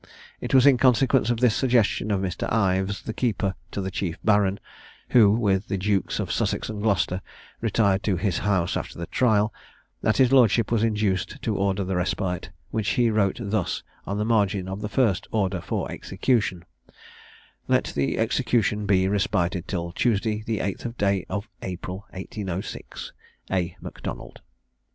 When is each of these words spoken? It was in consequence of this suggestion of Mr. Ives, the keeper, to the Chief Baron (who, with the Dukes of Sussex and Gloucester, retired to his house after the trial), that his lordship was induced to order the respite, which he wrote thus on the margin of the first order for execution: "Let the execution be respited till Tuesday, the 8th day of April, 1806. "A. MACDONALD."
It 0.39 0.55
was 0.55 0.65
in 0.65 0.79
consequence 0.79 1.29
of 1.29 1.41
this 1.41 1.55
suggestion 1.55 2.09
of 2.09 2.21
Mr. 2.21 2.51
Ives, 2.51 3.03
the 3.03 3.13
keeper, 3.13 3.53
to 3.69 3.81
the 3.81 3.91
Chief 3.91 4.17
Baron 4.25 4.59
(who, 5.09 5.29
with 5.29 5.67
the 5.67 5.77
Dukes 5.77 6.19
of 6.19 6.31
Sussex 6.31 6.69
and 6.71 6.81
Gloucester, 6.81 7.21
retired 7.61 8.01
to 8.01 8.15
his 8.17 8.39
house 8.39 8.75
after 8.75 8.97
the 8.97 9.05
trial), 9.05 9.53
that 10.01 10.17
his 10.17 10.31
lordship 10.31 10.71
was 10.71 10.83
induced 10.83 11.39
to 11.43 11.55
order 11.55 11.83
the 11.83 11.95
respite, 11.95 12.49
which 12.71 12.89
he 12.97 13.11
wrote 13.11 13.37
thus 13.39 13.83
on 14.07 14.17
the 14.17 14.25
margin 14.25 14.67
of 14.67 14.81
the 14.81 14.89
first 14.89 15.27
order 15.31 15.61
for 15.61 15.91
execution: 15.91 16.65
"Let 17.67 17.93
the 17.95 18.17
execution 18.17 18.87
be 18.87 19.07
respited 19.07 19.67
till 19.67 19.91
Tuesday, 19.91 20.41
the 20.41 20.61
8th 20.61 20.97
day 20.97 21.27
of 21.29 21.47
April, 21.61 22.07
1806. 22.09 23.13
"A. 23.51 23.77
MACDONALD." 23.79 24.41